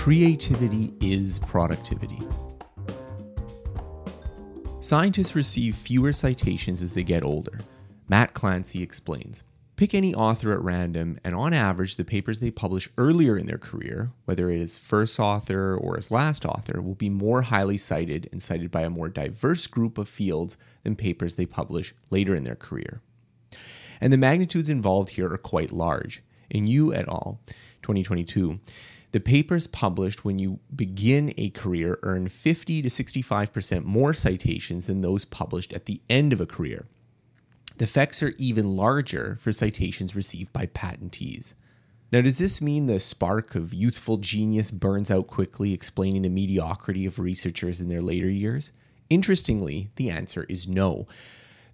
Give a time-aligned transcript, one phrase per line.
[0.00, 2.20] Creativity is productivity.
[4.80, 7.60] Scientists receive fewer citations as they get older.
[8.08, 9.44] Matt Clancy explains.
[9.76, 13.58] Pick any author at random, and on average, the papers they publish earlier in their
[13.58, 18.26] career, whether it is first author or as last author, will be more highly cited
[18.32, 22.44] and cited by a more diverse group of fields than papers they publish later in
[22.44, 23.02] their career.
[24.00, 26.22] And the magnitudes involved here are quite large.
[26.48, 27.38] In Liu et al.,
[27.82, 28.60] 2022,
[29.12, 35.00] the papers published when you begin a career earn 50 to 65% more citations than
[35.00, 36.86] those published at the end of a career.
[37.76, 41.54] The effects are even larger for citations received by patentees.
[42.12, 47.06] Now, does this mean the spark of youthful genius burns out quickly, explaining the mediocrity
[47.06, 48.72] of researchers in their later years?
[49.08, 51.06] Interestingly, the answer is no.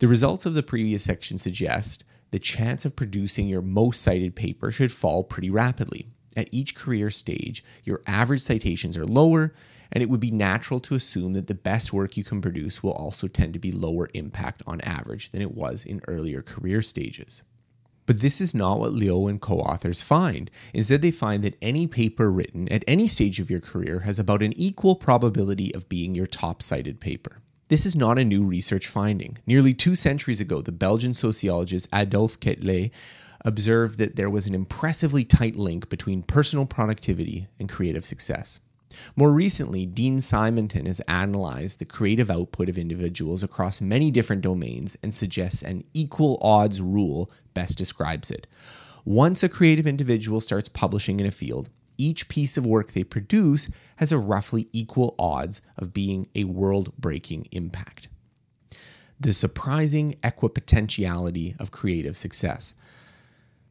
[0.00, 4.72] The results of the previous section suggest the chance of producing your most cited paper
[4.72, 6.06] should fall pretty rapidly.
[6.36, 9.54] At each career stage, your average citations are lower,
[9.92, 12.92] and it would be natural to assume that the best work you can produce will
[12.92, 17.42] also tend to be lower impact on average than it was in earlier career stages.
[18.06, 20.50] But this is not what Liu and co authors find.
[20.74, 24.42] Instead, they find that any paper written at any stage of your career has about
[24.42, 27.40] an equal probability of being your top cited paper.
[27.68, 29.38] This is not a new research finding.
[29.46, 32.92] Nearly two centuries ago, the Belgian sociologist Adolphe Quetelet
[33.44, 38.60] observed that there was an impressively tight link between personal productivity and creative success.
[39.16, 44.96] More recently, Dean Simonton has analyzed the creative output of individuals across many different domains
[45.02, 48.46] and suggests an equal odds rule best describes it.
[49.04, 53.70] Once a creative individual starts publishing in a field, each piece of work they produce
[53.96, 58.08] has a roughly equal odds of being a world breaking impact.
[59.20, 62.74] The surprising equipotentiality of creative success.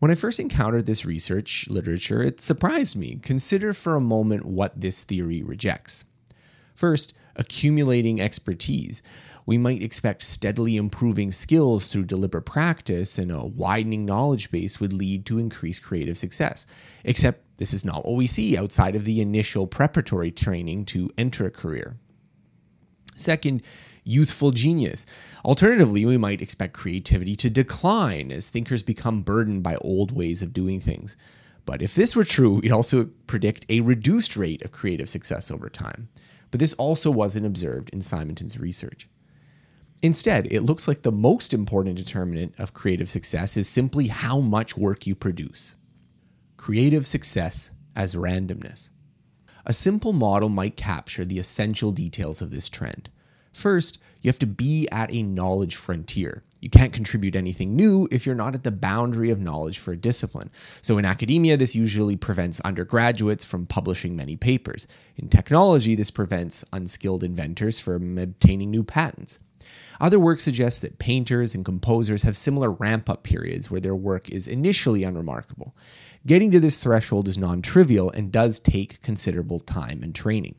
[0.00, 3.18] When I first encountered this research literature, it surprised me.
[3.22, 6.06] Consider for a moment what this theory rejects.
[6.74, 9.02] First, accumulating expertise.
[9.44, 14.94] We might expect steadily improving skills through deliberate practice and a widening knowledge base would
[14.94, 16.64] lead to increased creative success.
[17.04, 21.44] Except this is not what we see outside of the initial preparatory training to enter
[21.44, 21.96] a career.
[23.20, 23.62] Second,
[24.04, 25.06] youthful genius.
[25.44, 30.52] Alternatively, we might expect creativity to decline as thinkers become burdened by old ways of
[30.52, 31.16] doing things.
[31.66, 35.68] But if this were true, we'd also predict a reduced rate of creative success over
[35.68, 36.08] time.
[36.50, 39.08] But this also wasn't observed in Simonton's research.
[40.02, 44.76] Instead, it looks like the most important determinant of creative success is simply how much
[44.76, 45.76] work you produce.
[46.56, 48.90] Creative success as randomness.
[49.66, 53.10] A simple model might capture the essential details of this trend.
[53.52, 56.42] First, you have to be at a knowledge frontier.
[56.60, 59.96] You can't contribute anything new if you're not at the boundary of knowledge for a
[59.96, 60.50] discipline.
[60.82, 64.86] So, in academia, this usually prevents undergraduates from publishing many papers.
[65.16, 69.40] In technology, this prevents unskilled inventors from obtaining new patents.
[70.00, 74.30] Other work suggests that painters and composers have similar ramp up periods where their work
[74.30, 75.74] is initially unremarkable.
[76.26, 80.56] Getting to this threshold is non trivial and does take considerable time and training.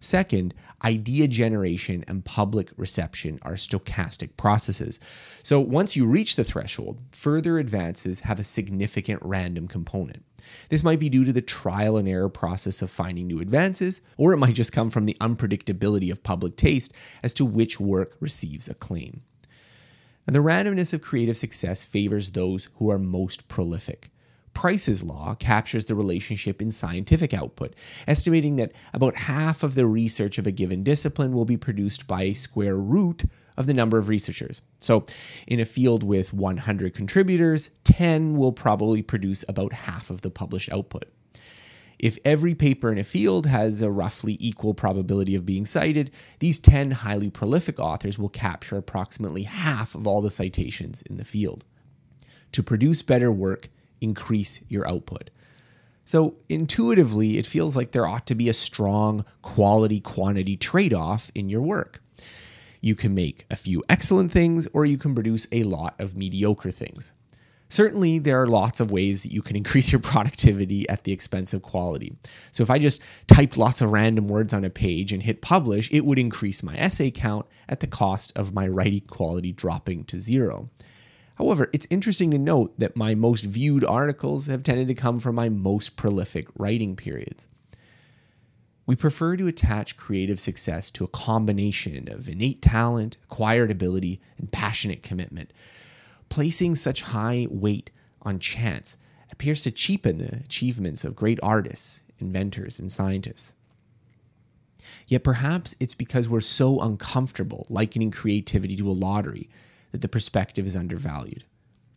[0.00, 0.52] Second,
[0.84, 4.98] idea generation and public reception are stochastic processes.
[5.44, 10.24] So once you reach the threshold, further advances have a significant random component.
[10.68, 14.34] This might be due to the trial and error process of finding new advances, or
[14.34, 16.92] it might just come from the unpredictability of public taste
[17.22, 19.22] as to which work receives acclaim.
[20.26, 24.10] And the randomness of creative success favors those who are most prolific.
[24.54, 27.74] Price's law captures the relationship in scientific output,
[28.06, 32.22] estimating that about half of the research of a given discipline will be produced by
[32.22, 33.24] a square root
[33.56, 34.62] of the number of researchers.
[34.78, 35.04] So,
[35.46, 40.72] in a field with 100 contributors, 10 will probably produce about half of the published
[40.72, 41.04] output.
[41.98, 46.58] If every paper in a field has a roughly equal probability of being cited, these
[46.58, 51.64] 10 highly prolific authors will capture approximately half of all the citations in the field.
[52.52, 53.68] To produce better work,
[54.04, 55.30] increase your output.
[56.04, 61.30] So, intuitively, it feels like there ought to be a strong quality quantity trade off
[61.34, 62.00] in your work.
[62.82, 66.70] You can make a few excellent things, or you can produce a lot of mediocre
[66.70, 67.14] things.
[67.70, 71.54] Certainly, there are lots of ways that you can increase your productivity at the expense
[71.54, 72.12] of quality.
[72.50, 75.90] So, if I just typed lots of random words on a page and hit publish,
[75.90, 80.18] it would increase my essay count at the cost of my writing quality dropping to
[80.18, 80.68] zero.
[81.36, 85.34] However, it's interesting to note that my most viewed articles have tended to come from
[85.34, 87.48] my most prolific writing periods.
[88.86, 94.52] We prefer to attach creative success to a combination of innate talent, acquired ability, and
[94.52, 95.52] passionate commitment.
[96.28, 97.90] Placing such high weight
[98.22, 98.96] on chance
[99.32, 103.54] appears to cheapen the achievements of great artists inventors, and scientists.
[105.06, 109.48] Yet perhaps it's because we're so uncomfortable likening creativity to a lottery
[109.94, 111.44] that the perspective is undervalued.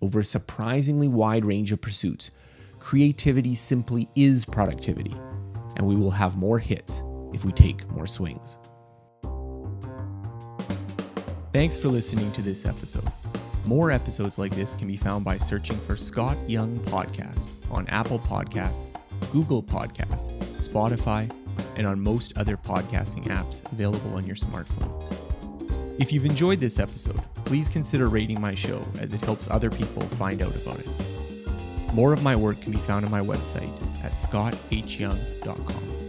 [0.00, 2.30] Over a surprisingly wide range of pursuits,
[2.78, 5.12] creativity simply is productivity,
[5.76, 7.02] and we will have more hits
[7.34, 8.58] if we take more swings.
[11.52, 13.12] Thanks for listening to this episode.
[13.66, 18.20] More episodes like this can be found by searching for Scott Young Podcast on Apple
[18.20, 18.96] Podcasts,
[19.32, 20.32] Google Podcasts,
[20.66, 21.30] Spotify,
[21.76, 24.98] and on most other podcasting apps available on your smartphone.
[26.00, 27.20] If you've enjoyed this episode,
[27.52, 30.88] please consider rating my show as it helps other people find out about it.
[31.92, 33.70] More of my work can be found on my website
[34.02, 36.01] at scotthyoung.com.